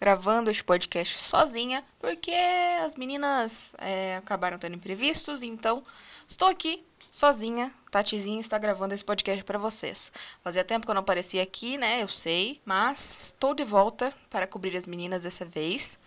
gravando 0.00 0.50
este 0.50 0.64
podcast 0.64 1.18
sozinha 1.18 1.84
porque 1.98 2.34
as 2.84 2.96
meninas 2.96 3.74
é, 3.78 4.16
acabaram 4.16 4.58
tendo 4.58 4.76
imprevistos, 4.76 5.42
então 5.42 5.82
estou 6.26 6.48
aqui 6.48 6.82
sozinha. 7.10 7.72
Tatizinha 7.90 8.40
está 8.40 8.56
gravando 8.56 8.94
esse 8.94 9.04
podcast 9.04 9.42
para 9.42 9.58
vocês. 9.58 10.12
Fazia 10.42 10.64
tempo 10.64 10.86
que 10.86 10.90
eu 10.90 10.94
não 10.94 11.02
aparecia 11.02 11.42
aqui, 11.42 11.76
né? 11.76 12.02
Eu 12.02 12.08
sei, 12.08 12.60
mas 12.64 13.18
estou 13.20 13.52
de 13.52 13.64
volta 13.64 14.14
para 14.30 14.46
cobrir 14.46 14.76
as 14.76 14.86
meninas 14.86 15.24
dessa 15.24 15.44
vez. 15.44 15.98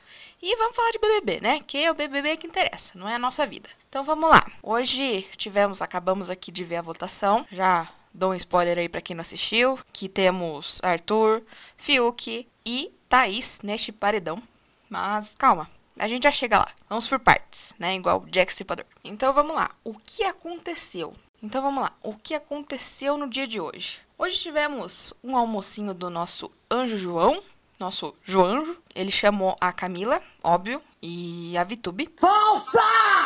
E 0.41 0.55
vamos 0.55 0.75
falar 0.75 0.91
de 0.91 0.99
BBB, 0.99 1.41
né? 1.41 1.59
Que 1.61 1.85
é 1.85 1.91
o 1.91 1.95
BBB 1.95 2.37
que 2.37 2.47
interessa, 2.47 2.97
não 2.97 3.07
é 3.07 3.15
a 3.15 3.19
nossa 3.19 3.45
vida. 3.45 3.69
Então 3.89 4.03
vamos 4.03 4.29
lá. 4.29 4.49
Hoje 4.61 5.27
tivemos, 5.35 5.81
acabamos 5.81 6.29
aqui 6.29 6.51
de 6.51 6.63
ver 6.63 6.77
a 6.77 6.81
votação. 6.81 7.45
Já 7.51 7.89
dou 8.13 8.31
um 8.31 8.35
spoiler 8.35 8.77
aí 8.77 8.87
para 8.87 9.01
quem 9.01 9.15
não 9.15 9.21
assistiu, 9.21 9.77
que 9.91 10.07
temos 10.07 10.79
Arthur, 10.83 11.43
Fiuk 11.75 12.47
e 12.65 12.91
Thaís 13.13 13.61
neste 13.61 13.91
paredão. 13.91 14.41
Mas 14.89 15.35
calma, 15.35 15.69
a 15.99 16.07
gente 16.07 16.23
já 16.23 16.31
chega 16.31 16.57
lá. 16.57 16.71
Vamos 16.89 17.07
por 17.07 17.19
partes, 17.19 17.75
né? 17.77 17.93
Igual 17.95 18.25
Jack 18.25 18.51
Stripador. 18.51 18.87
Então 19.03 19.31
vamos 19.31 19.55
lá. 19.55 19.69
O 19.83 19.93
que 19.93 20.23
aconteceu? 20.23 21.13
Então 21.39 21.61
vamos 21.61 21.83
lá. 21.83 21.93
O 22.01 22.15
que 22.15 22.33
aconteceu 22.33 23.15
no 23.15 23.29
dia 23.29 23.45
de 23.45 23.59
hoje? 23.59 23.99
Hoje 24.17 24.39
tivemos 24.39 25.13
um 25.23 25.37
almocinho 25.37 25.93
do 25.93 26.09
nosso 26.09 26.49
anjo 26.71 26.97
João, 26.97 27.43
nosso 27.79 28.15
Joanjo. 28.23 28.81
Ele 28.95 29.11
chamou 29.11 29.55
a 29.61 29.71
Camila, 29.71 30.19
óbvio, 30.43 30.81
e 30.99 31.55
a 31.55 31.63
Vitube. 31.63 32.09
Falsa! 32.19 32.81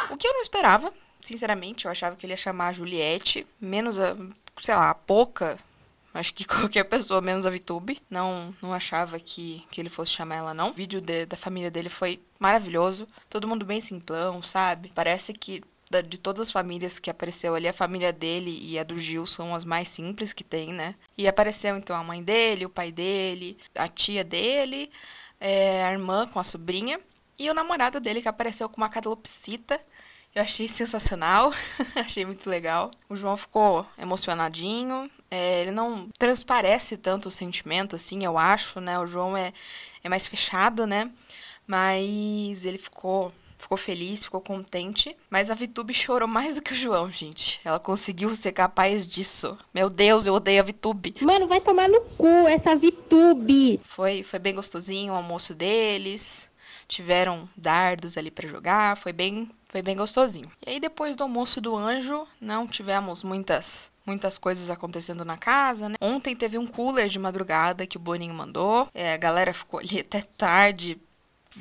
O 0.10 0.18
que 0.18 0.28
eu 0.28 0.34
não 0.34 0.42
esperava, 0.42 0.94
sinceramente, 1.22 1.86
eu 1.86 1.92
achava 1.92 2.18
que 2.18 2.26
ele 2.26 2.34
ia 2.34 2.38
chamar 2.38 2.68
a 2.68 2.74
Juliette, 2.74 3.48
menos 3.58 3.98
a, 3.98 4.18
sei 4.60 4.76
lá, 4.76 4.90
a 4.90 4.96
Poca. 4.96 5.58
Acho 6.14 6.34
que 6.34 6.46
qualquer 6.48 6.84
pessoa, 6.86 7.22
menos 7.22 7.46
a 7.46 7.50
Vitube. 7.50 8.00
Não, 8.10 8.54
não 8.62 8.74
achava 8.74 9.20
que, 9.20 9.64
que 9.72 9.80
ele 9.82 9.90
fosse 9.90 10.12
chamar 10.12 10.36
ela, 10.36 10.54
não. 10.54 10.70
O 10.70 10.74
vídeo 10.74 11.00
de, 11.02 11.26
da 11.26 11.38
família 11.38 11.70
dele 11.72 11.90
foi 11.90 12.20
maravilhoso. 12.40 13.08
Todo 13.30 13.48
mundo 13.48 13.66
bem 13.66 13.80
simplão, 13.82 14.42
sabe? 14.42 14.92
Parece 14.96 15.34
que 15.34 15.64
da- 15.90 16.02
de 16.02 16.18
todas 16.18 16.42
as 16.48 16.52
famílias 16.52 17.00
que 17.00 17.10
apareceu 17.10 17.56
ali, 17.56 17.68
a 17.68 17.74
família 17.74 18.12
dele 18.12 18.58
e 18.62 18.78
a 18.80 18.84
do 18.84 18.98
Gil 18.98 19.26
são 19.26 19.56
as 19.56 19.64
mais 19.64 19.88
simples 19.90 20.34
que 20.34 20.44
tem, 20.44 20.74
né? 20.74 20.96
E 21.18 21.28
apareceu 21.28 21.78
então 21.78 21.96
a 21.96 22.04
mãe 22.04 22.22
dele, 22.24 22.66
o 22.66 22.70
pai 22.70 22.92
dele, 22.92 23.58
a 23.76 23.88
tia 23.88 24.24
dele, 24.24 24.90
é, 25.40 25.86
a 25.86 25.92
irmã 25.94 26.28
com 26.28 26.40
a 26.40 26.44
sobrinha 26.44 27.00
e 27.40 27.50
o 27.50 27.54
namorado 27.54 28.00
dele 28.00 28.22
que 28.22 28.28
apareceu 28.28 28.68
com 28.68 28.78
uma 28.78 28.90
calopsita. 28.90 29.80
Eu 30.36 30.42
achei 30.42 30.68
sensacional, 30.68 31.54
achei 31.96 32.26
muito 32.26 32.50
legal. 32.50 32.92
O 33.10 33.16
João 33.16 33.38
ficou 33.38 33.86
emocionadinho. 33.98 35.10
É, 35.30 35.62
ele 35.62 35.72
não 35.72 36.10
transparece 36.18 36.98
tanto 36.98 37.28
o 37.28 37.32
sentimento, 37.32 37.96
assim, 37.96 38.24
eu 38.24 38.38
acho, 38.38 38.80
né? 38.80 38.98
O 39.00 39.08
João 39.08 39.36
é, 39.36 39.54
é 40.04 40.10
mais 40.10 40.28
fechado, 40.28 40.86
né? 40.88 41.12
Mas 41.66 42.64
ele 42.66 42.78
ficou 42.78 43.32
ficou 43.58 43.78
feliz, 43.78 44.24
ficou 44.24 44.40
contente. 44.40 45.16
Mas 45.30 45.50
a 45.50 45.56
Vitube 45.56 45.94
chorou 45.94 46.28
mais 46.28 46.56
do 46.56 46.62
que 46.62 46.74
o 46.74 46.76
João, 46.76 47.12
gente. 47.12 47.60
Ela 47.66 47.80
conseguiu 47.80 48.34
ser 48.36 48.52
capaz 48.52 49.06
disso. 49.06 49.58
Meu 49.74 49.90
Deus, 49.90 50.28
eu 50.28 50.34
odeio 50.34 50.62
a 50.62 50.64
Vitube. 50.64 51.16
Mano, 51.20 51.48
vai 51.48 51.60
tomar 51.60 51.90
no 51.90 52.02
cu 52.02 52.48
essa 52.48 52.76
VTube. 52.76 53.80
Foi, 53.84 54.24
foi 54.24 54.40
bem 54.40 54.56
gostosinho 54.56 55.14
o 55.14 55.16
almoço 55.16 55.54
deles. 55.56 56.50
Tiveram 56.88 57.50
dardos 57.58 58.18
ali 58.18 58.32
pra 58.32 58.48
jogar. 58.48 58.96
Foi 58.96 59.12
bem, 59.12 59.50
foi 59.78 59.82
bem 59.84 59.96
gostosinho. 59.96 60.52
E 60.66 60.72
aí 60.72 60.80
depois 60.80 61.16
do 61.16 61.24
almoço 61.24 61.62
do 61.62 61.76
anjo, 61.76 62.28
não 62.42 62.66
tivemos 62.66 63.24
muitas 63.24 63.92
muitas 64.06 64.38
coisas 64.38 64.70
acontecendo 64.70 65.26
na 65.26 65.38
casa, 65.38 65.90
né? 65.90 65.96
Ontem 66.00 66.34
teve 66.34 66.58
um 66.58 66.66
cooler 66.66 67.10
de 67.10 67.20
madrugada 67.20 67.86
que 67.86 67.98
o 67.98 68.00
Boninho 68.00 68.34
mandou. 68.34 68.88
É, 68.94 69.14
a 69.14 69.18
galera 69.18 69.54
ficou 69.54 69.82
ali 69.82 70.00
até 70.00 70.22
tarde 70.22 71.00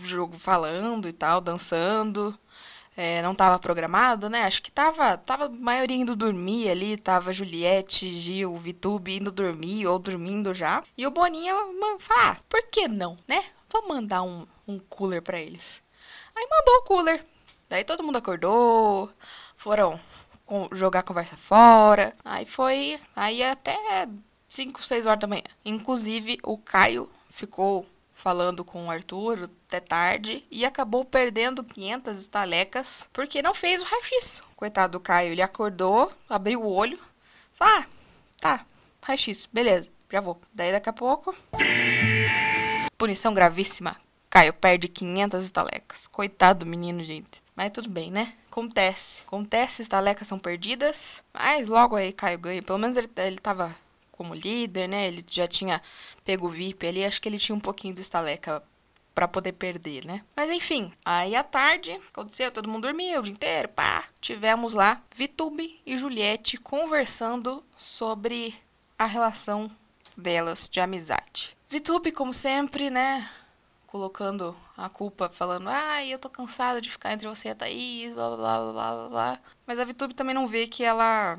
jogo 0.03 0.39
falando 0.39 1.09
e 1.09 1.13
tal, 1.13 1.41
dançando. 1.41 2.39
É, 2.97 3.21
não 3.21 3.35
tava 3.35 3.59
programado, 3.59 4.31
né? 4.31 4.45
Acho 4.45 4.63
que 4.63 4.71
tava, 4.71 5.19
tava 5.19 5.47
a 5.47 5.49
maioria 5.51 5.97
indo 5.97 6.17
dormir 6.17 6.71
ali, 6.71 6.97
tava 6.97 7.33
Juliette, 7.33 8.11
Gil, 8.11 8.57
Vitube 8.57 9.17
indo 9.17 9.33
dormir 9.33 9.87
ou 9.87 9.99
dormindo 9.99 10.55
já. 10.55 10.83
E 10.97 11.07
o 11.07 11.11
Boninho 11.11 11.55
fala, 11.99 12.31
ah, 12.31 12.37
por 12.49 12.63
que 12.71 12.89
não, 12.89 13.17
né? 13.29 13.45
Vamos 13.69 13.89
mandar 13.89 14.23
um, 14.23 14.47
um 14.67 14.79
cooler 14.79 15.21
pra 15.21 15.39
eles. 15.39 15.83
Aí 16.35 16.47
mandou 16.49 16.75
o 16.77 16.83
cooler. 16.85 17.27
Daí 17.69 17.85
todo 17.85 18.03
mundo 18.03 18.17
acordou, 18.17 19.11
foram 19.57 19.99
jogar 20.73 21.01
a 21.01 21.03
conversa 21.03 21.37
fora. 21.37 22.15
Aí 22.25 22.47
foi, 22.47 22.99
aí 23.15 23.43
até 23.43 23.77
5, 24.49 24.83
6 24.83 25.07
horas 25.07 25.21
da 25.21 25.27
manhã. 25.27 25.43
Inclusive, 25.65 26.39
o 26.43 26.57
Caio 26.57 27.11
ficou 27.31 27.87
falando 28.15 28.65
com 28.65 28.87
o 28.87 28.91
Arthur 28.91 29.51
até 29.67 29.79
tarde 29.79 30.45
e 30.51 30.65
acabou 30.65 31.05
perdendo 31.05 31.63
500 31.63 32.19
estalecas 32.19 33.09
porque 33.13 33.43
não 33.43 33.55
fez 33.55 33.83
o 33.83 33.85
raio-x. 33.85 34.43
Coitado 34.57 34.93
do 34.93 35.01
Caio, 35.01 35.33
ele 35.33 35.43
acordou, 35.43 36.11
abriu 36.29 36.63
o 36.63 36.73
olho, 36.73 36.99
falou, 37.53 37.75
ah, 37.81 37.87
tá, 38.41 38.67
raio-x, 39.03 39.49
beleza, 39.53 39.91
já 40.11 40.21
vou. 40.21 40.41
Daí 40.55 40.73
daqui 40.73 40.89
a 40.89 40.93
pouco, 40.93 41.37
punição 42.97 43.35
gravíssima. 43.35 43.97
Caio 44.31 44.53
perde 44.53 44.89
500 44.89 45.45
estalecas. 45.45 46.07
Coitado 46.07 46.65
do 46.65 46.71
menino, 46.71 47.03
gente. 47.05 47.46
Mas 47.57 47.71
tudo 47.71 47.89
bem, 47.89 48.11
né? 48.11 48.35
Acontece. 48.51 49.23
Acontece, 49.27 49.81
estalecas 49.81 50.29
são 50.29 50.39
perdidas. 50.39 51.25
Mas 51.33 51.67
logo 51.67 51.97
aí 51.97 52.13
Caio 52.13 52.39
ganha. 52.39 52.63
Pelo 52.63 52.79
menos 52.79 52.97
ele, 52.97 53.09
ele 53.17 53.39
tava 53.39 53.75
como 54.13 54.35
líder, 54.35 54.87
né? 54.87 55.09
Ele 55.09 55.25
já 55.27 55.49
tinha 55.49 55.81
pego 56.23 56.47
o 56.47 56.51
VIP 56.51 56.87
ali. 56.87 57.05
Acho 57.05 57.21
que 57.21 57.29
ele 57.29 57.39
tinha 57.39 57.57
um 57.57 57.61
pouquinho 57.61 57.95
do 57.95 58.01
estaleca 58.01 58.63
pra 59.15 59.27
poder 59.27 59.53
perder, 59.53 60.05
né? 60.05 60.23
Mas 60.37 60.51
enfim, 60.51 60.93
aí 61.03 61.35
à 61.35 61.43
tarde, 61.43 61.99
aconteceu, 62.13 62.53
todo 62.53 62.69
mundo 62.69 62.83
dormiu 62.83 63.21
o 63.21 63.23
dia 63.23 63.33
inteiro, 63.33 63.69
pá. 63.71 64.05
Tivemos 64.21 64.75
lá 64.75 65.03
Vitube 65.15 65.81
e 65.87 65.97
Juliette 65.97 66.59
conversando 66.59 67.65
sobre 67.79 68.55
a 68.99 69.07
relação 69.07 69.71
delas 70.15 70.69
de 70.69 70.81
amizade. 70.81 71.57
Vitube, 71.67 72.13
como 72.13 72.35
sempre, 72.35 72.91
né? 72.91 73.27
Colocando 73.87 74.55
a 74.77 74.89
culpa, 74.89 75.31
falando, 75.31 75.69
ai, 75.69 76.13
eu 76.13 76.19
tô 76.19 76.29
cansada 76.29 76.81
de 76.81 76.91
ficar 76.91 77.13
entre 77.13 77.29
você 77.29 77.49
e 77.49 77.51
a 77.53 77.55
Thaís, 77.55 78.13
blá 78.13 78.29
blá 78.29 78.37
blá 78.37 78.73
blá 78.73 78.93
blá 78.93 79.09
blá. 79.09 79.41
Mas 79.67 79.79
a 79.79 79.85
Vitube 79.85 80.15
também 80.15 80.35
não 80.35 80.49
vê 80.49 80.67
que 80.67 80.85
ela 80.85 81.39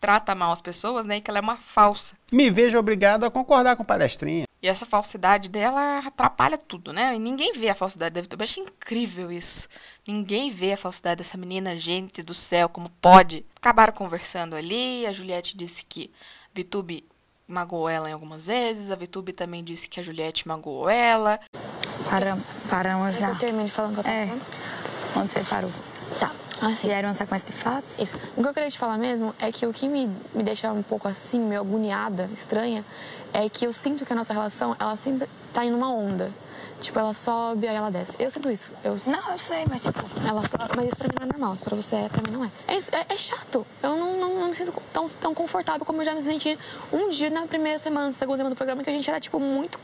trata 0.00 0.34
mal 0.34 0.52
as 0.52 0.60
pessoas, 0.60 1.06
né? 1.06 1.16
E 1.16 1.20
que 1.20 1.30
ela 1.30 1.38
é 1.38 1.42
uma 1.42 1.56
falsa. 1.56 2.16
Me 2.30 2.50
vejo 2.50 2.78
obrigado 2.78 3.24
a 3.24 3.30
concordar 3.30 3.76
com 3.76 3.84
palestrinha. 3.84 4.46
E 4.62 4.68
essa 4.68 4.86
falsidade 4.86 5.48
dela 5.48 5.98
atrapalha 5.98 6.58
tudo, 6.58 6.92
né? 6.92 7.14
E 7.14 7.18
ninguém 7.18 7.52
vê 7.52 7.68
a 7.68 7.74
falsidade 7.74 8.14
da 8.14 8.20
Vitube. 8.20 8.42
Eu 8.42 8.44
acho 8.44 8.60
incrível 8.60 9.30
isso. 9.30 9.68
Ninguém 10.06 10.50
vê 10.50 10.72
a 10.72 10.76
falsidade 10.76 11.18
dessa 11.18 11.36
menina, 11.36 11.76
gente 11.76 12.22
do 12.22 12.34
céu, 12.34 12.68
como 12.68 12.90
pode. 13.00 13.44
Acabaram 13.56 13.92
conversando 13.92 14.56
ali, 14.56 15.06
a 15.06 15.12
Juliette 15.12 15.56
disse 15.56 15.84
que 15.84 16.10
Vitube 16.54 17.04
magoou 17.48 17.88
ela 17.88 18.08
em 18.08 18.12
algumas 18.12 18.46
vezes, 18.46 18.90
a 18.90 18.96
Vitube 18.96 19.32
também 19.32 19.62
disse 19.62 19.88
que 19.88 20.00
a 20.00 20.02
Juliette 20.02 20.46
magoou 20.48 20.88
ela. 20.88 21.38
Param, 22.10 22.40
paramos 22.68 23.18
lá. 23.18 23.28
Eu 23.30 23.38
termine 23.38 23.70
falando 23.70 23.94
que 23.94 24.00
eu 24.00 24.04
tava 24.04 24.16
É. 24.16 24.26
falando? 24.26 24.42
Onde 25.16 25.32
você 25.32 25.40
parou? 25.44 25.70
Tá, 26.20 26.30
assim. 26.62 26.88
E 26.88 26.90
era 26.90 27.06
uma 27.06 27.14
sequência 27.14 27.46
de 27.46 27.52
fatos? 27.56 27.98
Isso. 27.98 28.16
O 28.36 28.42
que 28.42 28.48
eu 28.48 28.54
queria 28.54 28.70
te 28.70 28.78
falar 28.78 28.98
mesmo 28.98 29.34
é 29.38 29.50
que 29.50 29.66
o 29.66 29.72
que 29.72 29.88
me, 29.88 30.06
me 30.34 30.42
deixa 30.42 30.70
um 30.72 30.82
pouco 30.82 31.08
assim, 31.08 31.40
meio 31.40 31.60
agoniada, 31.60 32.28
estranha, 32.32 32.84
é 33.32 33.48
que 33.48 33.64
eu 33.66 33.72
sinto 33.72 34.04
que 34.04 34.12
a 34.12 34.16
nossa 34.16 34.32
relação, 34.32 34.76
ela 34.78 34.96
sempre 34.96 35.28
tá 35.52 35.64
indo 35.64 35.76
uma 35.76 35.92
onda. 35.92 36.30
Tipo, 36.80 36.98
ela 36.98 37.14
sobe, 37.14 37.66
aí 37.66 37.74
ela 37.74 37.90
desce. 37.90 38.14
Eu 38.18 38.30
sinto 38.30 38.50
isso. 38.50 38.70
Eu, 38.84 38.96
Não, 39.06 39.30
eu 39.32 39.38
sei, 39.38 39.64
mas 39.68 39.80
tipo. 39.80 39.98
ela 40.28 40.42
sobe, 40.46 40.76
mas 40.76 40.86
isso 40.88 40.96
pra 40.96 41.08
mim 41.08 41.14
não 41.18 41.26
é 41.26 41.32
normal. 41.32 41.54
Isso 41.54 41.64
pra 41.64 41.74
você 41.74 41.96
é, 41.96 42.08
pra 42.08 42.20
mim 42.22 42.36
não 42.36 42.44
é. 42.44 42.50
É, 42.68 42.76
é- 42.76 43.06
é 43.14 43.16
chato. 43.16 43.66
Eu 43.82 43.96
não, 43.96 44.16
não, 44.18 44.34
não 44.40 44.48
me 44.48 44.54
sinto 44.54 44.72
tão, 44.92 45.08
tão 45.08 45.34
confortável 45.34 45.86
como 45.86 46.02
eu 46.02 46.04
já 46.04 46.14
me 46.14 46.22
senti 46.22 46.58
um 46.92 47.08
dia 47.08 47.30
na 47.30 47.46
primeira 47.46 47.78
semana, 47.78 48.12
segunda 48.12 48.38
semana 48.38 48.54
do 48.54 48.58
programa, 48.58 48.84
que 48.84 48.90
a 48.90 48.92
gente 48.92 49.08
era, 49.08 49.18
tipo, 49.18 49.40
muito. 49.40 49.80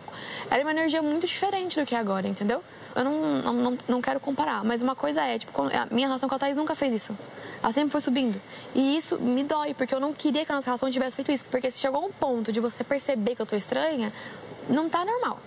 Era 0.51 0.63
uma 0.63 0.71
energia 0.71 1.01
muito 1.03 1.27
diferente 1.27 1.81
do 1.81 1.87
que 1.87 1.95
é 1.95 1.99
agora, 1.99 2.29
entendeu? 2.29 2.63
Eu 2.95 3.05
não, 3.05 3.13
não, 3.39 3.53
não, 3.55 3.79
não 3.89 4.03
quero 4.03 4.21
comparar, 4.21 4.63
mas 4.63 4.83
uma 4.83 4.95
coisa 4.95 5.23
é, 5.23 5.39
tipo, 5.39 5.63
a 5.63 5.87
minha 5.91 6.07
relação 6.07 6.29
com 6.29 6.35
a 6.35 6.39
Thaís 6.39 6.59
nunca 6.59 6.75
fez 6.75 6.93
isso. 6.93 7.17
Ela 7.63 7.73
sempre 7.73 7.91
foi 7.91 8.03
subindo. 8.03 8.39
E 8.75 8.99
isso 8.99 9.17
me 9.19 9.43
dói, 9.43 9.73
porque 9.73 9.95
eu 9.95 10.01
não 10.01 10.13
queria 10.13 10.45
que 10.45 10.53
a 10.53 10.55
nossa 10.55 10.67
relação 10.67 10.91
tivesse 10.91 11.17
feito 11.17 11.33
isso. 11.33 11.45
Porque 11.51 11.71
se 11.71 11.79
chegou 11.79 12.03
a 12.03 12.05
um 12.07 12.13
ponto 12.13 12.53
de 12.53 12.61
você 12.61 12.85
perceber 12.85 13.35
que 13.35 13.41
eu 13.41 13.47
tô 13.47 13.57
estranha, 13.57 14.13
não 14.69 14.91
tá 14.91 15.07
normal. 15.07 15.39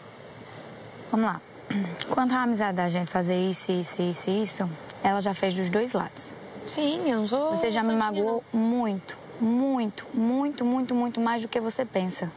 Vamos 1.11 1.25
lá. 1.25 1.41
Quanto 2.09 2.33
à 2.33 2.43
amizade 2.43 2.77
da 2.77 2.89
gente 2.89 3.09
fazer 3.09 3.37
isso, 3.49 3.71
isso, 3.71 4.01
isso, 4.01 4.29
isso, 4.29 4.69
ela 5.03 5.21
já 5.21 5.33
fez 5.33 5.53
dos 5.53 5.69
dois 5.69 5.93
lados. 5.93 6.31
Sim, 6.67 7.09
eu 7.09 7.21
não 7.21 7.27
sou. 7.27 7.51
Você 7.51 7.69
já 7.69 7.83
me 7.83 7.93
magoou 7.93 8.43
muito, 8.51 9.17
muito, 9.39 10.05
muito, 10.13 10.65
muito, 10.65 10.95
muito 10.95 11.21
mais 11.21 11.41
do 11.41 11.47
que 11.47 11.59
você 11.59 11.85
pensa. 11.85 12.31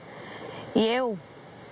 E 0.75 0.85
eu 0.87 1.19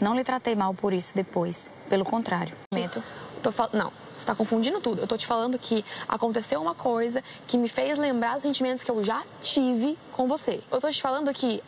não 0.00 0.14
lhe 0.14 0.25
tratei 0.25 0.54
mal 0.54 0.75
por 0.75 0.93
isso 0.93 1.12
depois. 1.14 1.70
Pelo 1.88 2.04
contrário. 2.04 2.54
Momento. 2.72 3.02
Tô 3.43 3.52
fal... 3.52 3.70
Não, 3.72 3.93
você 4.14 4.25
tá 4.25 4.34
confundindo 4.34 4.81
tudo. 4.81 5.02
Eu 5.02 5.06
tô 5.06 5.16
te 5.16 5.26
falando 5.26 5.58
que 5.58 5.84
aconteceu 6.08 6.60
uma 6.60 6.75
coisa 6.75 7.22
que 7.46 7.56
me 7.56 7.69
fez 7.69 7.98
lembrar 7.98 8.37
os 8.37 8.43
sentimentos 8.43 8.82
que 8.82 8.90
eu 8.90 9.04
já 9.04 9.22
tive 9.40 9.96
com 10.12 10.26
você. 10.26 10.60
Eu 10.70 10.81
tô 10.81 10.90
te 10.90 11.00
falando 11.00 11.32
que 11.32 11.62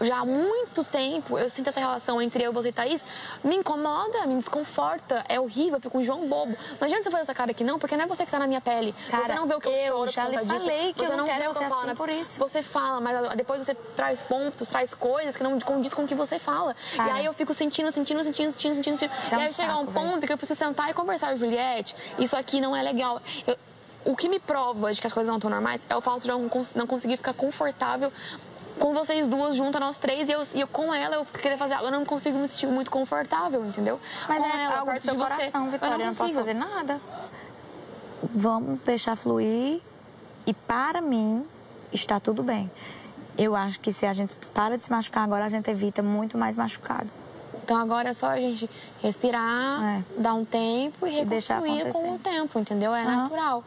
já 0.00 0.18
há 0.18 0.24
muito 0.24 0.82
tempo 0.84 1.38
eu 1.38 1.48
sinto 1.48 1.68
essa 1.68 1.78
relação 1.80 2.20
entre 2.20 2.42
eu, 2.42 2.52
você 2.52 2.68
e 2.68 2.72
Thaís 2.72 3.02
me 3.42 3.56
incomoda, 3.56 4.26
me 4.26 4.34
desconforta, 4.36 5.24
é 5.28 5.38
horrível, 5.38 5.74
eu 5.76 5.80
fico 5.80 5.98
um 5.98 6.04
João 6.04 6.26
bobo. 6.28 6.56
Não 6.80 6.86
adianta 6.86 7.04
você 7.04 7.10
fazer 7.10 7.22
essa 7.22 7.34
cara 7.34 7.50
aqui, 7.52 7.62
não, 7.64 7.78
porque 7.78 7.96
não 7.96 8.04
é 8.04 8.06
você 8.06 8.24
que 8.24 8.30
tá 8.30 8.38
na 8.38 8.46
minha 8.46 8.60
pele. 8.60 8.94
Cara, 9.10 9.24
você 9.24 9.34
não 9.34 9.46
vê 9.46 9.54
o 9.54 9.60
que 9.60 9.68
eu, 9.68 9.72
eu 9.72 9.86
choro 9.88 10.10
já 10.10 10.24
por 10.24 10.30
lhe 10.32 10.38
conta 10.38 10.52
disso. 10.54 10.64
falei 10.64 10.92
que 10.92 11.06
você 11.06 11.12
eu 11.12 11.16
não 11.16 11.26
quero 11.26 11.42
vê 11.42 11.48
o 11.48 11.52
você 11.52 11.64
assim 11.64 11.94
por 11.94 12.08
isso. 12.08 12.38
Você 12.38 12.62
fala, 12.62 13.00
mas 13.00 13.36
depois 13.36 13.64
você 13.64 13.74
traz 13.74 14.22
pontos, 14.22 14.68
traz 14.68 14.94
coisas 14.94 15.36
que 15.36 15.42
não 15.42 15.58
condiz 15.60 15.94
com 15.94 16.02
o 16.04 16.06
que 16.06 16.14
você 16.14 16.38
fala. 16.38 16.74
Cara. 16.96 17.08
E 17.08 17.12
aí 17.12 17.24
eu 17.24 17.32
fico 17.32 17.54
sentindo, 17.54 17.90
sentindo, 17.92 18.22
sentindo, 18.24 18.52
sentindo, 18.52 18.74
sentindo. 18.76 19.04
é 19.04 19.34
e 19.34 19.36
um 19.36 19.40
aí 19.40 19.52
chega 19.54 19.72
um 19.76 19.80
saco, 19.80 19.90
velho. 19.92 20.10
ponto 20.10 20.26
que 20.26 20.32
eu 20.32 20.36
preciso 20.38 20.58
sentar 20.58 20.90
e 20.90 20.94
conversar, 20.94 21.34
Juliette, 21.36 21.94
isso 22.18 22.36
aqui 22.36 22.60
não 22.60 22.74
é 22.74 22.82
legal. 22.82 23.20
Eu- 23.46 23.56
o 24.06 24.14
que 24.14 24.28
me 24.28 24.38
prova 24.38 24.92
de 24.92 25.00
que 25.00 25.06
as 25.06 25.14
coisas 25.14 25.28
não 25.30 25.36
estão 25.38 25.48
normais 25.48 25.86
é 25.88 25.96
o 25.96 26.00
fato 26.02 26.20
de 26.24 26.28
eu 26.28 26.38
não, 26.38 26.50
não 26.74 26.86
conseguir 26.86 27.16
ficar 27.16 27.32
confortável 27.32 28.12
com 28.78 28.92
vocês 28.94 29.28
duas 29.28 29.54
juntas, 29.56 29.80
nós 29.80 29.98
três, 29.98 30.28
e 30.28 30.32
eu, 30.32 30.42
e 30.54 30.60
eu 30.60 30.66
com 30.68 30.92
ela 30.92 31.16
eu 31.16 31.24
querer 31.24 31.56
fazer 31.56 31.74
algo, 31.74 31.86
eu 31.86 31.92
não 31.92 32.04
consigo 32.04 32.38
me 32.38 32.46
sentir 32.48 32.66
muito 32.66 32.90
confortável, 32.90 33.64
entendeu? 33.64 34.00
Mas 34.28 34.38
com 34.38 34.44
é 34.46 34.64
ela, 34.64 34.78
algo 34.80 34.92
do 34.92 35.00
seu 35.00 35.12
de 35.12 35.18
você. 35.18 35.34
coração, 35.36 35.70
Vitória. 35.70 35.94
Eu 35.94 35.98
não, 35.98 36.06
posso 36.06 36.18
consigo. 36.18 36.38
fazer 36.38 36.54
nada. 36.54 37.00
Vamos 38.22 38.80
deixar 38.80 39.16
fluir. 39.16 39.80
E 40.46 40.52
para 40.54 41.00
mim, 41.00 41.46
está 41.92 42.18
tudo 42.20 42.42
bem. 42.42 42.70
Eu 43.36 43.54
acho 43.56 43.80
que 43.80 43.92
se 43.92 44.06
a 44.06 44.12
gente 44.12 44.34
para 44.52 44.76
de 44.76 44.84
se 44.84 44.90
machucar 44.90 45.24
agora, 45.24 45.44
a 45.44 45.48
gente 45.48 45.68
evita 45.70 46.02
muito 46.02 46.38
mais 46.38 46.56
machucado. 46.56 47.08
Então 47.62 47.76
agora 47.78 48.10
é 48.10 48.12
só 48.12 48.26
a 48.28 48.36
gente 48.36 48.68
respirar, 49.02 49.82
É. 49.82 50.02
dar 50.20 50.34
um 50.34 50.44
tempo 50.44 51.06
e 51.06 51.20
E 51.20 51.24
deixar 51.24 51.60
reconstruir 51.60 51.92
com 51.92 51.98
acontecer. 51.98 52.14
o 52.14 52.18
tempo, 52.18 52.58
entendeu? 52.58 52.94
É 52.94 53.02
Aham. 53.02 53.16
natural. 53.22 53.64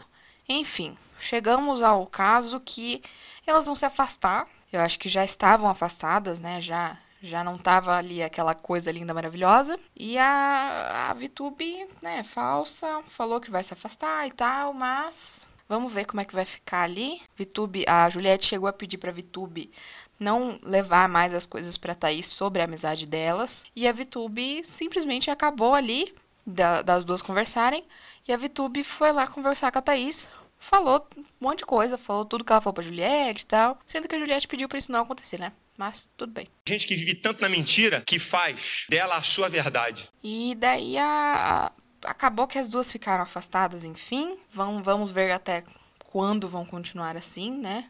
Enfim, 0.47 0.95
chegamos 1.19 1.81
ao 1.81 2.05
caso 2.05 2.59
que 2.59 3.01
elas 3.45 3.65
vão 3.65 3.75
se 3.75 3.85
afastar. 3.85 4.45
Eu 4.71 4.81
acho 4.81 4.99
que 4.99 5.07
já 5.09 5.23
estavam 5.23 5.69
afastadas, 5.69 6.39
né? 6.39 6.59
Já 6.61 6.97
já 7.19 7.43
não 7.43 7.57
tava 7.57 7.95
ali 7.97 8.21
aquela 8.21 8.53
coisa 8.53 8.91
linda, 8.91 9.11
maravilhosa. 9.13 9.79
E 9.95 10.19
a, 10.19 11.07
a 11.09 11.13
Vitube, 11.15 11.87
né, 11.99 12.23
falsa, 12.23 13.01
falou 13.07 13.39
que 13.41 13.49
vai 13.49 13.63
se 13.63 13.73
afastar 13.73 14.27
e 14.27 14.31
tal, 14.31 14.71
mas 14.71 15.47
vamos 15.67 15.91
ver 15.91 16.05
como 16.05 16.21
é 16.21 16.25
que 16.25 16.35
vai 16.35 16.45
ficar 16.45 16.83
ali. 16.83 17.19
Vitube, 17.35 17.83
a 17.87 18.07
Juliette 18.07 18.45
chegou 18.45 18.69
a 18.69 18.73
pedir 18.73 18.99
pra 18.99 19.11
Vitube 19.11 19.71
não 20.19 20.59
levar 20.61 21.09
mais 21.09 21.33
as 21.33 21.45
coisas 21.47 21.75
pra 21.75 21.95
Thaís 21.95 22.27
sobre 22.27 22.61
a 22.61 22.65
amizade 22.65 23.07
delas. 23.07 23.65
E 23.75 23.87
a 23.87 23.91
Vitube 23.91 24.63
simplesmente 24.63 25.31
acabou 25.31 25.73
ali 25.73 26.13
da- 26.45 26.83
das 26.83 27.03
duas 27.03 27.21
conversarem. 27.21 27.83
E 28.27 28.31
a 28.33 28.37
Vitube 28.37 28.83
foi 28.83 29.11
lá 29.11 29.27
conversar 29.27 29.71
com 29.71 29.79
a 29.79 29.81
Thaís. 29.81 30.29
Falou 30.59 31.07
um 31.15 31.23
monte 31.39 31.59
de 31.59 31.65
coisa, 31.65 31.97
falou 31.97 32.25
tudo 32.25 32.43
que 32.43 32.51
ela 32.51 32.61
falou 32.61 32.73
pra 32.73 32.83
Juliette 32.83 33.43
e 33.43 33.45
tal. 33.45 33.79
Sendo 33.85 34.07
que 34.07 34.15
a 34.15 34.19
Juliette 34.19 34.47
pediu 34.47 34.67
pra 34.67 34.77
isso 34.77 34.91
não 34.91 35.01
acontecer, 35.01 35.39
né? 35.39 35.53
Mas 35.77 36.09
tudo 36.17 36.33
bem. 36.33 36.47
Gente 36.67 36.87
que 36.87 36.95
vive 36.95 37.13
tanto 37.13 37.41
na 37.41 37.49
mentira 37.49 38.01
que 38.01 38.17
faz 38.17 38.85
dela 38.89 39.17
a 39.17 39.21
sua 39.21 39.47
verdade. 39.47 40.09
E 40.23 40.55
daí 40.55 40.97
a... 40.97 41.71
acabou 42.03 42.47
que 42.47 42.57
as 42.57 42.69
duas 42.69 42.91
ficaram 42.91 43.23
afastadas, 43.23 43.85
enfim. 43.85 44.35
Vão, 44.51 44.81
vamos 44.81 45.11
ver 45.11 45.31
até 45.31 45.63
quando 45.99 46.47
vão 46.47 46.65
continuar 46.65 47.15
assim, 47.15 47.51
né? 47.51 47.89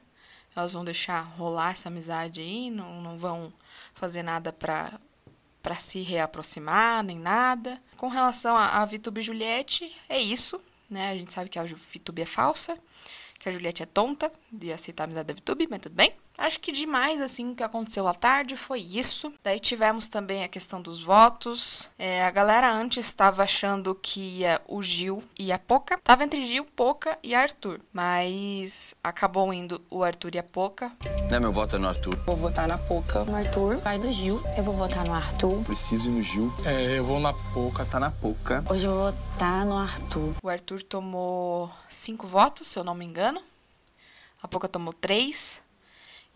Elas 0.53 0.73
vão 0.73 0.83
deixar 0.83 1.21
rolar 1.21 1.71
essa 1.71 1.87
amizade 1.87 2.41
aí, 2.41 2.69
não, 2.69 3.01
não 3.01 3.17
vão 3.17 3.53
fazer 3.93 4.23
nada 4.23 4.51
pra, 4.51 4.99
pra 5.61 5.75
se 5.75 6.01
reaproximar, 6.01 7.03
nem 7.03 7.19
nada. 7.19 7.79
Com 7.95 8.07
relação 8.07 8.57
a, 8.57 8.81
a 8.81 8.85
Vitube 8.85 9.21
e 9.21 9.23
Juliette, 9.23 9.95
é 10.09 10.19
isso, 10.19 10.59
né? 10.89 11.11
A 11.11 11.15
gente 11.15 11.31
sabe 11.33 11.49
que 11.49 11.59
a 11.59 11.63
Vitube 11.63 12.21
é 12.21 12.25
falsa, 12.25 12.77
que 13.39 13.49
a 13.49 13.51
Juliette 13.51 13.83
é 13.83 13.85
tonta 13.85 14.31
de 14.51 14.71
aceitar 14.71 15.03
a 15.03 15.05
amizade 15.05 15.27
da 15.27 15.33
Vitube, 15.33 15.67
mas 15.69 15.79
tudo 15.79 15.95
bem. 15.95 16.13
Acho 16.37 16.59
que 16.59 16.71
demais, 16.71 17.19
assim, 17.19 17.51
o 17.51 17.55
que 17.55 17.63
aconteceu 17.63 18.07
à 18.07 18.13
tarde 18.13 18.55
foi 18.55 18.79
isso. 18.79 19.33
Daí 19.43 19.59
tivemos 19.59 20.07
também 20.07 20.43
a 20.43 20.47
questão 20.47 20.81
dos 20.81 21.01
votos. 21.01 21.89
É, 21.97 22.23
a 22.23 22.29
galera 22.29 22.71
antes 22.71 23.07
estava 23.07 23.43
achando 23.43 23.95
que 23.95 24.39
ia 24.39 24.61
o 24.67 24.81
Gil 24.81 25.23
e 25.37 25.51
a 25.51 25.57
Poca. 25.57 25.97
Tava 26.03 26.23
entre 26.23 26.45
Gil, 26.45 26.63
Poca 26.63 27.17
e 27.23 27.33
Arthur. 27.33 27.79
Mas 27.91 28.95
acabou 29.03 29.51
indo 29.51 29.81
o 29.89 30.03
Arthur 30.03 30.35
e 30.35 30.37
a 30.37 30.43
Poca. 30.43 30.91
Né, 31.29 31.39
meu 31.39 31.51
voto 31.51 31.75
é 31.75 31.79
no 31.79 31.87
Arthur. 31.87 32.15
Vou 32.25 32.35
votar 32.35 32.67
na 32.67 32.77
Poca. 32.77 33.23
No 33.25 33.35
Arthur. 33.35 33.77
Vai 33.77 33.97
do 33.97 34.11
Gil. 34.11 34.41
Eu 34.55 34.63
vou 34.63 34.75
votar 34.75 35.05
no 35.05 35.13
Arthur. 35.13 35.63
Preciso 35.63 36.09
ir 36.09 36.11
no 36.11 36.21
Gil. 36.21 36.53
É, 36.65 36.99
eu 36.99 37.03
vou 37.03 37.19
na 37.19 37.33
pouca, 37.53 37.83
tá 37.83 37.99
na 37.99 38.11
pouca. 38.11 38.63
Hoje 38.69 38.85
eu 38.85 38.93
vou 38.93 39.11
votar 39.11 39.65
no 39.65 39.75
Arthur. 39.75 40.35
O 40.43 40.49
Arthur 40.49 40.83
tomou 40.83 41.71
cinco 41.89 42.27
votos, 42.27 42.67
se 42.67 42.77
eu 42.77 42.83
não 42.83 42.93
me 42.93 43.05
engano. 43.05 43.41
A 44.41 44.47
Poca 44.47 44.67
tomou 44.67 44.93
três. 44.93 45.61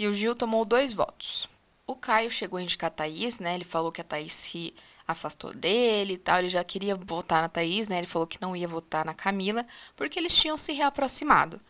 E 0.01 0.07
o 0.07 0.15
Gil 0.15 0.33
tomou 0.33 0.65
dois 0.65 0.92
votos. 0.92 1.48
O 1.86 1.95
Caio 1.95 2.31
chegou 2.31 2.57
a 2.57 2.62
indicar 2.63 2.88
a 2.88 2.92
Thaís, 2.92 3.39
né? 3.39 3.53
Ele 3.53 3.63
falou 3.63 3.92
que 3.92 4.01
a 4.01 4.03
Thaís 4.03 4.33
se 4.33 4.74
afastou 5.07 5.53
dele 5.53 6.13
e 6.13 6.18
tal. 6.18 6.39
Ele 6.39 6.50
já 6.50 6.63
queria 6.63 6.95
votar 6.95 7.44
na 7.44 7.48
Thaís, 7.48 7.88
né? 7.88 8.00
Ele 8.00 8.07
falou 8.07 8.25
que 8.25 8.42
não 8.42 8.56
ia 8.56 8.68
votar 8.68 9.06
na 9.06 9.13
Camila, 9.13 9.63
porque 9.95 10.18
eles 10.18 10.36
tinham 10.36 10.57
se 10.57 10.74
reaproximado. 10.74 11.62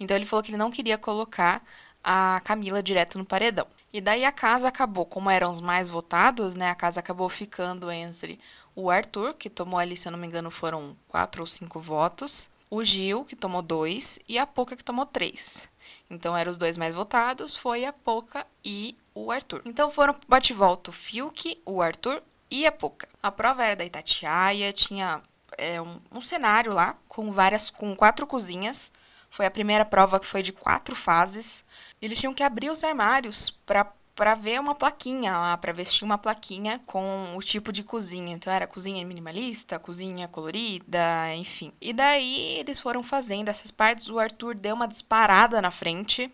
Então 0.00 0.16
ele 0.16 0.26
falou 0.26 0.42
que 0.42 0.50
ele 0.50 0.56
não 0.56 0.68
queria 0.68 0.98
colocar 0.98 1.62
a 2.02 2.40
Camila 2.42 2.82
direto 2.82 3.18
no 3.18 3.24
paredão. 3.24 3.68
E 3.92 4.00
daí 4.00 4.24
a 4.24 4.32
casa 4.32 4.66
acabou, 4.66 5.06
como 5.06 5.30
eram 5.30 5.52
os 5.52 5.60
mais 5.60 5.88
votados, 5.88 6.56
né? 6.56 6.70
A 6.70 6.74
casa 6.74 6.98
acabou 6.98 7.28
ficando 7.28 7.88
entre 7.88 8.40
o 8.74 8.90
Arthur, 8.90 9.32
que 9.34 9.48
tomou 9.48 9.78
ali, 9.78 9.96
se 9.96 10.08
eu 10.08 10.12
não 10.12 10.18
me 10.18 10.26
engano, 10.26 10.50
foram 10.50 10.96
quatro 11.06 11.40
ou 11.40 11.46
cinco 11.46 11.78
votos. 11.78 12.50
O 12.68 12.82
Gil, 12.82 13.24
que 13.24 13.36
tomou 13.36 13.62
dois, 13.62 14.18
e 14.28 14.38
a 14.38 14.46
Poca, 14.46 14.76
que 14.76 14.84
tomou 14.84 15.06
três. 15.06 15.68
Então 16.10 16.36
eram 16.36 16.50
os 16.52 16.58
dois 16.58 16.76
mais 16.76 16.94
votados, 16.94 17.56
foi 17.56 17.84
a 17.84 17.92
Poca 17.92 18.46
e 18.64 18.96
o 19.14 19.30
Arthur. 19.30 19.62
Então 19.64 19.90
foram 19.90 20.16
bate-volta 20.28 20.90
o 20.90 20.92
Fiuk, 20.92 21.60
o 21.64 21.80
Arthur 21.80 22.22
e 22.50 22.66
a 22.66 22.72
Poca. 22.72 23.08
A 23.22 23.30
prova 23.30 23.64
era 23.64 23.76
da 23.76 23.84
Itatiaia, 23.84 24.72
tinha 24.72 25.22
é, 25.56 25.80
um, 25.80 26.00
um 26.12 26.20
cenário 26.20 26.72
lá 26.72 26.96
com 27.08 27.30
várias, 27.32 27.70
com 27.70 27.94
quatro 27.94 28.26
cozinhas. 28.26 28.92
Foi 29.30 29.46
a 29.46 29.50
primeira 29.50 29.84
prova 29.84 30.20
que 30.20 30.26
foi 30.26 30.42
de 30.42 30.52
quatro 30.52 30.96
fases. 30.96 31.64
Eles 32.00 32.18
tinham 32.18 32.34
que 32.34 32.42
abrir 32.42 32.70
os 32.70 32.84
armários 32.84 33.50
para 33.66 33.84
para 34.16 34.34
ver 34.34 34.58
uma 34.58 34.74
plaquinha 34.74 35.32
lá, 35.32 35.56
para 35.58 35.72
vestir 35.72 36.02
uma 36.02 36.16
plaquinha 36.16 36.80
com 36.86 37.36
o 37.36 37.40
tipo 37.40 37.70
de 37.70 37.84
cozinha. 37.84 38.34
Então 38.34 38.50
era 38.50 38.66
cozinha 38.66 39.04
minimalista, 39.04 39.78
cozinha 39.78 40.26
colorida, 40.26 41.34
enfim. 41.36 41.70
E 41.80 41.92
daí 41.92 42.58
eles 42.58 42.80
foram 42.80 43.02
fazendo 43.02 43.50
essas 43.50 43.70
partes. 43.70 44.08
O 44.08 44.18
Arthur 44.18 44.54
deu 44.54 44.74
uma 44.74 44.88
disparada 44.88 45.60
na 45.60 45.70
frente. 45.70 46.32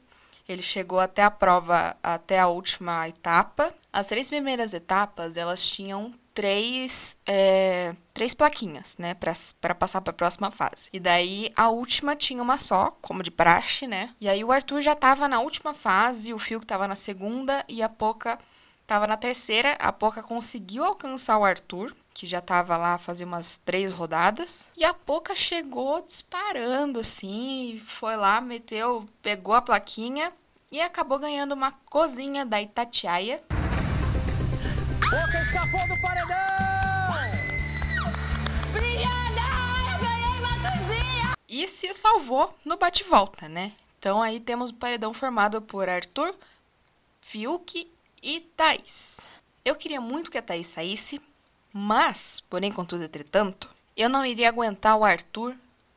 Ele 0.49 0.63
chegou 0.63 1.01
até 1.01 1.23
a 1.23 1.31
prova, 1.31 1.97
até 2.03 2.39
a 2.39 2.47
última 2.47 3.09
etapa. 3.09 3.75
As 3.93 4.07
três 4.07 4.29
primeiras 4.29 4.73
etapas, 4.73 5.37
elas 5.37 5.69
tinham 5.69 6.13
três, 6.33 7.19
é, 7.27 7.95
três 8.13 8.35
plaquinhas, 8.35 8.97
né, 8.99 9.15
para 9.15 9.75
passar 9.75 10.01
para 10.01 10.11
a 10.11 10.15
próxima 10.15 10.51
fase. 10.51 10.91
E 10.93 11.01
daí 11.01 11.53
a 11.57 11.69
última 11.69 12.15
tinha 12.15 12.43
uma 12.43 12.59
só, 12.59 12.97
como 13.01 13.23
de 13.23 13.31
praxe, 13.31 13.87
né? 13.87 14.11
E 14.21 14.29
aí 14.29 14.45
o 14.45 14.53
Arthur 14.53 14.81
já 14.81 14.95
tava 14.95 15.27
na 15.29 15.41
última 15.41 15.75
fase, 15.75 16.35
o 16.35 16.39
Fiuk 16.39 16.67
tava 16.67 16.87
na 16.87 16.97
segunda 16.97 17.65
e 17.69 17.83
a 17.83 17.89
Poca 17.89 18.39
tava 18.87 19.07
na 19.07 19.17
terceira. 19.17 19.73
A 19.79 19.93
Poca 19.93 20.23
conseguiu 20.23 20.85
alcançar 20.85 21.39
o 21.39 21.45
Arthur, 21.45 21.95
que 22.13 22.27
já 22.27 22.41
tava 22.41 22.77
lá 22.77 22.99
fazia 22.99 23.27
umas 23.27 23.59
três 23.59 23.93
rodadas. 23.93 24.71
E 24.77 24.85
a 24.85 24.93
Poca 24.93 25.35
chegou 25.35 26.03
disparando, 26.03 27.01
assim, 27.01 27.81
foi 27.85 28.17
lá, 28.17 28.41
meteu, 28.41 29.07
pegou 29.23 29.55
a 29.55 29.63
plaquinha 29.63 30.33
e 30.71 30.81
acabou 30.81 31.19
ganhando 31.19 31.53
uma 31.53 31.73
cozinha 31.87 32.45
da 32.45 32.61
Itatiaia. 32.61 33.43
Boca 35.01 35.43
escapou 35.43 35.89
do 35.89 36.01
paredão! 36.01 36.62
E 41.55 41.69
se 41.69 41.93
salvou 41.93 42.57
no 42.65 42.79
bate-volta, 42.79 43.47
né? 43.47 43.73
Então 43.99 44.23
aí 44.23 44.41
temos 44.41 44.71
o 44.71 44.75
paredão 44.75 45.13
formado 45.13 45.61
por 45.61 45.87
Arthur, 45.87 46.35
Fiuk 47.21 47.93
e 48.23 48.41
Thaís. 48.57 49.29
Eu 49.63 49.77
queria 49.77 50.01
muito 50.01 50.31
que 50.31 50.39
a 50.39 50.43
Thaís 50.43 50.69
saísse, 50.69 51.21
mas, 51.71 52.41
porém, 52.49 52.73
contudo, 52.73 53.05
entretanto, 53.05 53.69
eu 53.95 54.09
não 54.09 54.25
iria 54.25 54.49
aguentar 54.49 54.97
o 54.97 55.05
Arthur 55.05 55.55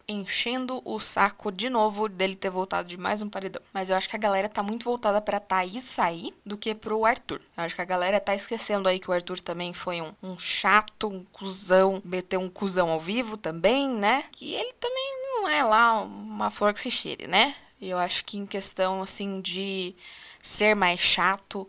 enchendo 0.07 0.81
o 0.85 0.99
saco 0.99 1.51
de 1.51 1.69
novo 1.69 2.07
dele 2.07 2.35
ter 2.35 2.49
voltado 2.49 2.87
de 2.87 2.97
mais 2.97 3.21
um 3.21 3.29
paredão. 3.29 3.61
Mas 3.73 3.89
eu 3.89 3.95
acho 3.95 4.07
que 4.07 4.15
a 4.15 4.19
galera 4.19 4.47
tá 4.47 4.61
muito 4.61 4.83
voltada 4.83 5.21
pra 5.21 5.39
Thaís 5.39 5.83
sair 5.83 6.33
do 6.45 6.57
que 6.57 6.75
pro 6.75 7.05
Arthur. 7.05 7.41
Eu 7.57 7.63
acho 7.63 7.75
que 7.75 7.81
a 7.81 7.85
galera 7.85 8.19
tá 8.19 8.35
esquecendo 8.35 8.87
aí 8.87 8.99
que 8.99 9.09
o 9.09 9.13
Arthur 9.13 9.41
também 9.41 9.73
foi 9.73 10.01
um, 10.01 10.13
um 10.21 10.37
chato, 10.37 11.07
um 11.07 11.23
cuzão, 11.25 12.01
meteu 12.05 12.39
um 12.39 12.49
cuzão 12.49 12.89
ao 12.89 12.99
vivo 12.99 13.37
também, 13.37 13.89
né? 13.89 14.23
Que 14.31 14.53
ele 14.53 14.73
também 14.73 15.23
não 15.25 15.49
é 15.49 15.63
lá 15.63 16.01
uma 16.01 16.51
flor 16.51 16.73
que 16.73 16.79
se 16.79 16.91
cheire, 16.91 17.27
né? 17.27 17.55
Eu 17.81 17.97
acho 17.97 18.23
que 18.25 18.37
em 18.37 18.45
questão, 18.45 19.01
assim, 19.01 19.41
de 19.41 19.95
ser 20.41 20.75
mais 20.75 20.99
chato, 20.99 21.67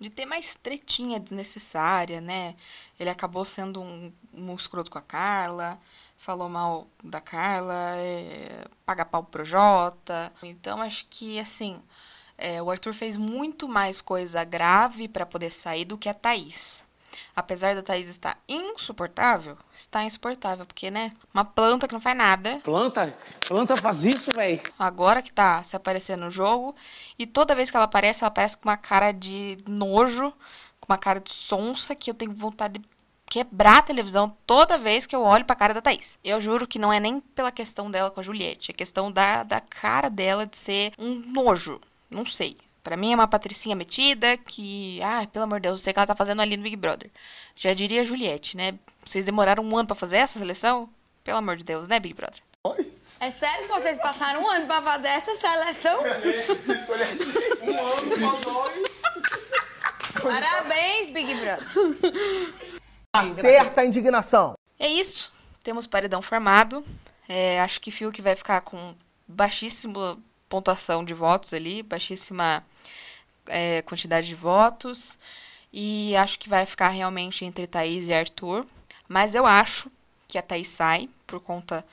de 0.00 0.10
ter 0.10 0.26
mais 0.26 0.56
tretinha 0.62 1.20
desnecessária, 1.20 2.20
né? 2.20 2.54
Ele 2.98 3.10
acabou 3.10 3.44
sendo 3.44 3.80
um, 3.80 4.12
um 4.32 4.54
escroto 4.54 4.90
com 4.90 4.98
a 4.98 5.02
Carla, 5.02 5.78
falou 6.18 6.48
mal 6.48 6.86
da 7.02 7.20
Carla, 7.20 7.94
é, 7.96 8.66
paga 8.84 9.04
pau 9.04 9.22
pro 9.22 9.44
Jota. 9.44 10.32
Então 10.42 10.82
acho 10.82 11.06
que 11.08 11.38
assim, 11.38 11.80
é, 12.36 12.60
o 12.60 12.70
Arthur 12.70 12.92
fez 12.92 13.16
muito 13.16 13.68
mais 13.68 14.00
coisa 14.00 14.44
grave 14.44 15.08
para 15.08 15.24
poder 15.24 15.50
sair 15.50 15.84
do 15.84 15.96
que 15.96 16.08
a 16.08 16.14
Thaís. 16.14 16.86
Apesar 17.34 17.74
da 17.74 17.82
Thaís 17.82 18.08
estar 18.08 18.36
insuportável, 18.48 19.56
está 19.72 20.04
insuportável, 20.04 20.66
porque, 20.66 20.90
né? 20.90 21.12
Uma 21.32 21.44
planta 21.44 21.86
que 21.86 21.94
não 21.94 22.00
faz 22.00 22.16
nada. 22.16 22.60
Planta? 22.64 23.16
Planta 23.46 23.76
faz 23.76 24.04
isso, 24.04 24.32
velho. 24.32 24.60
Agora 24.78 25.22
que 25.22 25.32
tá 25.32 25.62
se 25.62 25.76
aparecendo 25.76 26.24
no 26.24 26.30
jogo. 26.30 26.74
E 27.16 27.26
toda 27.26 27.54
vez 27.54 27.70
que 27.70 27.76
ela 27.76 27.84
aparece, 27.84 28.24
ela 28.24 28.28
aparece 28.28 28.56
com 28.58 28.68
uma 28.68 28.76
cara 28.76 29.12
de 29.12 29.56
nojo, 29.68 30.32
com 30.80 30.92
uma 30.92 30.98
cara 30.98 31.20
de 31.20 31.32
sonsa, 31.32 31.94
que 31.94 32.10
eu 32.10 32.14
tenho 32.14 32.32
vontade 32.32 32.80
de 32.80 32.88
quebrar 33.28 33.78
a 33.78 33.82
televisão 33.82 34.34
toda 34.46 34.78
vez 34.78 35.06
que 35.06 35.14
eu 35.14 35.22
olho 35.22 35.44
pra 35.44 35.54
cara 35.54 35.74
da 35.74 35.82
Thaís. 35.82 36.18
Eu 36.24 36.40
juro 36.40 36.66
que 36.66 36.78
não 36.78 36.92
é 36.92 36.98
nem 36.98 37.20
pela 37.20 37.52
questão 37.52 37.90
dela 37.90 38.10
com 38.10 38.20
a 38.20 38.22
Juliette, 38.22 38.70
é 38.70 38.74
questão 38.74 39.12
da, 39.12 39.42
da 39.42 39.60
cara 39.60 40.08
dela 40.08 40.46
de 40.46 40.56
ser 40.56 40.92
um 40.98 41.14
nojo. 41.14 41.80
Não 42.10 42.24
sei. 42.24 42.56
Pra 42.82 42.96
mim 42.96 43.12
é 43.12 43.14
uma 43.14 43.28
patricinha 43.28 43.76
metida 43.76 44.36
que, 44.38 44.98
ah, 45.02 45.26
pelo 45.30 45.44
amor 45.44 45.60
de 45.60 45.64
Deus, 45.64 45.78
não 45.78 45.84
sei 45.84 45.90
o 45.90 45.94
que 45.94 46.00
ela 46.00 46.06
tá 46.06 46.16
fazendo 46.16 46.40
ali 46.40 46.56
no 46.56 46.62
Big 46.62 46.76
Brother. 46.76 47.10
Já 47.54 47.74
diria 47.74 48.00
a 48.00 48.04
Juliette, 48.04 48.56
né? 48.56 48.78
Vocês 49.04 49.24
demoraram 49.24 49.62
um 49.62 49.76
ano 49.76 49.86
para 49.86 49.96
fazer 49.96 50.16
essa 50.16 50.38
seleção? 50.38 50.88
Pelo 51.22 51.38
amor 51.38 51.56
de 51.56 51.64
Deus, 51.64 51.86
né, 51.86 52.00
Big 52.00 52.14
Brother? 52.14 52.40
É 53.20 53.30
sério 53.30 53.66
que 53.66 53.68
vocês 53.68 53.98
passaram 53.98 54.42
um 54.42 54.48
ano 54.48 54.66
pra 54.66 54.80
fazer 54.80 55.08
essa 55.08 55.34
seleção? 55.34 56.00
um 57.62 57.78
ano 57.78 58.40
pra 58.40 58.50
nós. 58.50 58.98
Parabéns, 60.22 61.10
Big 61.10 61.34
Brother. 61.34 62.74
Acerta 63.20 63.80
a 63.80 63.84
indignação. 63.84 64.54
É 64.78 64.88
isso. 64.88 65.32
Temos 65.62 65.86
paredão 65.86 66.22
formado. 66.22 66.84
É, 67.28 67.60
acho 67.60 67.80
que 67.80 67.90
Fiuk 67.90 68.22
vai 68.22 68.34
ficar 68.34 68.60
com 68.62 68.94
baixíssima 69.26 70.18
pontuação 70.48 71.04
de 71.04 71.12
votos 71.12 71.52
ali, 71.52 71.82
baixíssima 71.82 72.64
é, 73.46 73.82
quantidade 73.82 74.26
de 74.26 74.34
votos. 74.34 75.18
E 75.72 76.16
acho 76.16 76.38
que 76.38 76.48
vai 76.48 76.64
ficar 76.64 76.88
realmente 76.88 77.44
entre 77.44 77.66
Thaís 77.66 78.08
e 78.08 78.14
Arthur. 78.14 78.64
Mas 79.06 79.34
eu 79.34 79.46
acho 79.46 79.90
que 80.26 80.38
a 80.38 80.42
Thaís 80.42 80.68
sai 80.68 81.08
por 81.26 81.40
conta 81.40 81.84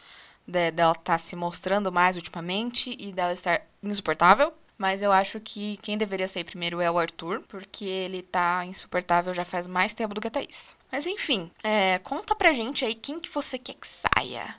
de, 0.47 0.71
dela 0.71 0.91
estar 0.91 1.03
tá 1.03 1.17
se 1.17 1.35
mostrando 1.35 1.91
mais 1.91 2.15
ultimamente 2.15 2.95
e 2.99 3.11
dela 3.11 3.33
estar 3.33 3.61
insuportável. 3.83 4.53
Mas 4.77 5.01
eu 5.01 5.11
acho 5.11 5.39
que 5.39 5.77
quem 5.81 5.97
deveria 5.97 6.27
sair 6.27 6.43
primeiro 6.43 6.81
é 6.81 6.91
o 6.91 6.99
Arthur, 6.99 7.41
porque 7.47 7.85
ele 7.85 8.21
tá 8.21 8.65
insuportável 8.65 9.33
já 9.33 9.45
faz 9.45 9.67
mais 9.67 9.93
tempo 9.93 10.13
do 10.13 10.19
que 10.19 10.27
a 10.27 10.31
Thaís. 10.31 10.75
Mas 10.95 11.05
enfim, 11.07 11.51
é, 11.61 11.99
conta 11.99 12.33
pra 12.33 12.53
gente 12.53 12.85
aí 12.85 12.95
quem 12.95 13.19
que 13.19 13.29
você 13.29 13.59
quer 13.59 13.73
que 13.73 13.85
saia. 13.85 14.55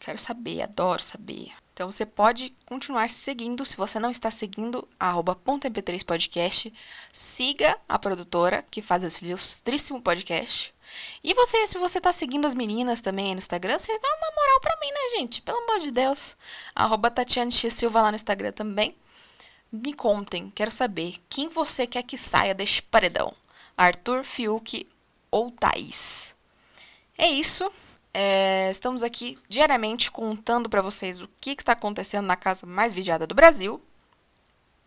Quero 0.00 0.18
saber, 0.18 0.60
adoro 0.60 1.00
saber. 1.00 1.52
Então 1.72 1.88
você 1.88 2.04
pode 2.04 2.52
continuar 2.66 3.08
seguindo, 3.08 3.64
se 3.64 3.76
você 3.76 4.00
não 4.00 4.10
está 4.10 4.28
seguindo, 4.28 4.88
.mp3podcast. 4.98 6.72
Siga 7.12 7.78
a 7.88 8.00
produtora 8.00 8.64
que 8.68 8.82
faz 8.82 9.04
esse 9.04 9.24
ilustríssimo 9.24 10.02
podcast. 10.02 10.74
E 11.22 11.32
você, 11.34 11.64
se 11.68 11.78
você 11.78 11.98
está 11.98 12.12
seguindo 12.12 12.48
as 12.48 12.54
meninas 12.54 13.00
também 13.00 13.32
no 13.32 13.38
Instagram, 13.38 13.78
você 13.78 13.96
dá 13.96 14.08
uma 14.08 14.34
moral 14.34 14.60
pra 14.60 14.76
mim, 14.80 14.90
né, 14.90 15.20
gente? 15.20 15.40
Pelo 15.40 15.58
amor 15.58 15.78
de 15.78 15.92
Deus. 15.92 16.36
Arroba 16.74 17.12
Tatiane 17.12 17.52
X 17.52 17.72
Silva 17.72 18.02
lá 18.02 18.10
no 18.10 18.16
Instagram 18.16 18.50
também. 18.50 18.92
Me 19.70 19.92
contem, 19.92 20.50
quero 20.50 20.72
saber 20.72 21.14
quem 21.28 21.48
você 21.48 21.86
quer 21.86 22.02
que 22.02 22.18
saia 22.18 22.56
deste 22.56 22.82
paredão. 22.82 23.32
Arthur, 23.78 24.24
Fiuk 24.24 24.88
ou 25.36 25.50
Thaís? 25.50 26.34
É 27.18 27.28
isso. 27.28 27.70
É, 28.14 28.70
estamos 28.70 29.02
aqui 29.02 29.38
diariamente 29.46 30.10
contando 30.10 30.70
para 30.70 30.80
vocês 30.80 31.20
o 31.20 31.28
que 31.38 31.50
está 31.50 31.72
acontecendo 31.72 32.24
na 32.24 32.36
casa 32.36 32.66
mais 32.66 32.94
vigiada 32.94 33.26
do 33.26 33.34
Brasil. 33.34 33.78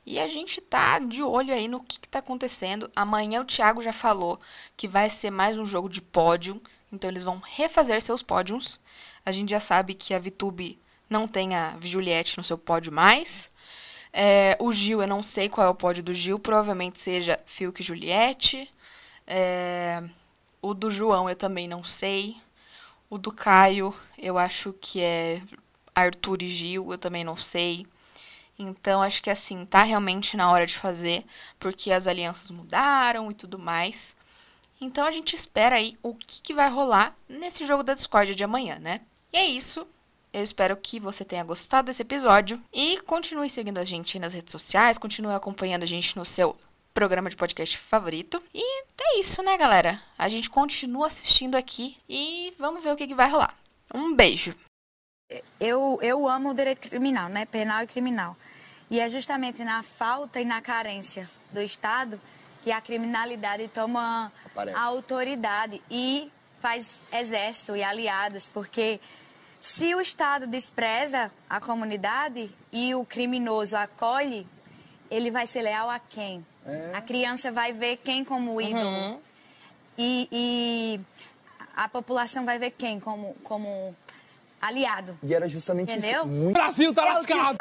E 0.03 0.19
a 0.19 0.27
gente 0.27 0.59
tá 0.59 0.97
de 0.97 1.21
olho 1.21 1.53
aí 1.53 1.67
no 1.67 1.83
que, 1.83 1.99
está 2.03 2.17
acontecendo. 2.17 2.89
Amanhã 2.95 3.41
o 3.41 3.45
Thiago 3.45 3.83
já 3.83 3.93
falou 3.93 4.39
que 4.75 4.87
vai 4.87 5.07
ser 5.07 5.29
mais 5.29 5.55
um 5.55 5.65
jogo 5.67 5.87
de 5.87 6.01
pódio. 6.01 6.59
Então 6.91 7.07
eles 7.07 7.23
vão 7.23 7.37
refazer 7.37 8.01
seus 8.01 8.23
pódios. 8.23 8.79
A 9.23 9.31
gente 9.31 9.51
já 9.51 9.59
sabe 9.59 9.93
que 9.93 10.15
a 10.15 10.19
Vitube 10.19 10.79
não 11.07 11.27
tem 11.27 11.55
a 11.55 11.77
Juliette 11.79 12.39
no 12.39 12.43
seu 12.43 12.57
pódio 12.57 12.91
mais. 12.91 13.51
É, 14.11 14.57
o 14.59 14.71
Gil, 14.71 15.03
eu 15.03 15.07
não 15.07 15.21
sei 15.21 15.47
qual 15.47 15.67
é 15.67 15.69
o 15.69 15.75
pódio 15.75 16.01
do 16.01 16.15
Gil, 16.15 16.39
provavelmente 16.39 16.99
seja 16.99 17.39
Fiuk 17.45 17.79
e 17.79 17.85
Juliette. 17.85 18.67
É, 19.27 20.01
o 20.61 20.73
do 20.73 20.89
João 20.89 21.29
eu 21.29 21.35
também 21.35 21.67
não 21.67 21.83
sei. 21.83 22.37
O 23.09 23.17
do 23.17 23.31
Caio 23.31 23.93
eu 24.17 24.37
acho 24.37 24.73
que 24.73 25.01
é 25.01 25.41
Arthur 25.95 26.41
e 26.43 26.47
Gil, 26.47 26.91
eu 26.91 26.97
também 26.97 27.23
não 27.23 27.37
sei. 27.37 27.85
Então 28.57 29.01
acho 29.01 29.21
que 29.21 29.29
assim, 29.29 29.65
tá 29.65 29.83
realmente 29.83 30.35
na 30.35 30.51
hora 30.51 30.65
de 30.65 30.75
fazer, 30.77 31.25
porque 31.57 31.91
as 31.91 32.07
alianças 32.07 32.51
mudaram 32.51 33.31
e 33.31 33.33
tudo 33.33 33.57
mais. 33.57 34.15
Então 34.81 35.05
a 35.05 35.11
gente 35.11 35.35
espera 35.35 35.77
aí 35.77 35.97
o 36.01 36.13
que, 36.13 36.41
que 36.41 36.53
vai 36.53 36.69
rolar 36.69 37.15
nesse 37.27 37.65
jogo 37.65 37.83
da 37.83 37.93
Discord 37.93 38.35
de 38.35 38.43
amanhã, 38.43 38.79
né? 38.79 39.01
E 39.31 39.37
é 39.37 39.45
isso. 39.45 39.87
Eu 40.31 40.43
espero 40.43 40.77
que 40.77 40.99
você 40.99 41.25
tenha 41.25 41.43
gostado 41.43 41.87
desse 41.87 42.03
episódio 42.03 42.61
e 42.71 42.99
continue 43.01 43.49
seguindo 43.49 43.79
a 43.79 43.83
gente 43.83 44.19
nas 44.19 44.33
redes 44.33 44.51
sociais, 44.51 44.97
continue 44.97 45.33
acompanhando 45.33 45.83
a 45.83 45.87
gente 45.87 46.15
no 46.15 46.23
seu 46.23 46.55
programa 46.93 47.29
de 47.29 47.35
podcast 47.35 47.77
favorito. 47.77 48.41
E 48.53 48.83
é 49.01 49.19
isso, 49.19 49.41
né, 49.43 49.57
galera? 49.57 50.01
A 50.17 50.27
gente 50.27 50.49
continua 50.49 51.07
assistindo 51.07 51.55
aqui 51.55 51.97
e 52.07 52.53
vamos 52.57 52.83
ver 52.83 52.91
o 52.91 52.95
que, 52.95 53.07
que 53.07 53.15
vai 53.15 53.29
rolar. 53.29 53.55
Um 53.93 54.15
beijo. 54.15 54.55
Eu, 55.59 55.99
eu 56.01 56.27
amo 56.27 56.49
o 56.49 56.53
direito 56.53 56.89
criminal, 56.89 57.29
né? 57.29 57.45
Penal 57.45 57.83
e 57.83 57.87
criminal. 57.87 58.35
E 58.89 58.99
é 58.99 59.07
justamente 59.09 59.63
na 59.63 59.83
falta 59.83 60.41
e 60.41 60.45
na 60.45 60.61
carência 60.61 61.29
do 61.51 61.61
Estado 61.61 62.19
que 62.63 62.71
a 62.71 62.81
criminalidade 62.81 63.67
toma 63.69 64.31
Aparece. 64.45 64.75
a 64.77 64.81
autoridade 64.81 65.81
e 65.89 66.31
faz 66.61 66.99
exército 67.13 67.75
e 67.75 67.83
aliados, 67.83 68.49
porque 68.53 68.99
se 69.61 69.93
o 69.93 70.01
Estado 70.01 70.47
despreza 70.47 71.31
a 71.49 71.59
comunidade 71.59 72.49
e 72.71 72.95
o 72.95 73.05
criminoso 73.05 73.77
acolhe, 73.77 74.45
ele 75.09 75.31
vai 75.31 75.47
ser 75.47 75.61
leal 75.61 75.89
a 75.89 75.99
quem? 75.99 76.45
É. 76.65 76.91
A 76.93 77.01
criança 77.01 77.51
vai 77.51 77.73
ver 77.73 77.97
quem 77.97 78.23
como 78.23 78.61
ídolo. 78.61 78.89
Uhum. 78.89 79.19
E, 79.97 80.29
e, 80.31 80.99
a 81.75 81.89
população 81.89 82.45
vai 82.45 82.57
ver 82.57 82.71
quem 82.71 82.99
como, 82.99 83.35
como 83.43 83.93
aliado. 84.61 85.17
E 85.23 85.33
era 85.33 85.47
justamente 85.47 85.91
Entendeu? 85.91 86.21
isso. 86.21 86.27
Muito... 86.27 86.53
Brasil 86.53 86.93
tá 86.93 87.03
lascado! 87.05 87.57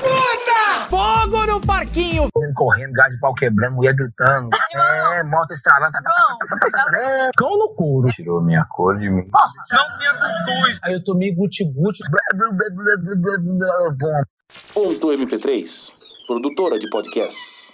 puta! 0.00 0.90
Fogo 0.90 1.46
no 1.46 1.60
parquinho! 1.60 2.28
Correndo, 2.54 2.92
gás 2.92 3.12
de 3.12 3.20
pau 3.20 3.34
quebrando, 3.34 3.74
mulher 3.74 3.94
gritando. 3.94 4.48
é, 4.74 5.22
moto 5.24 5.52
estralando. 5.52 5.92
Cão 7.36 7.58
no 7.58 7.74
couro. 7.74 8.08
Tirou 8.10 8.42
minha 8.42 8.64
cor 8.64 8.96
de 8.96 9.10
mim. 9.10 9.28
Não 9.70 9.98
tinha 9.98 10.14
cuscuz. 10.14 10.78
Aí 10.82 10.94
eu 10.94 11.04
tomei 11.04 11.34
guti-guti. 11.34 12.02
Ponto 14.72 15.08
MP3, 15.08 16.05
produtora 16.26 16.76
de 16.76 16.88
podcasts. 16.88 17.72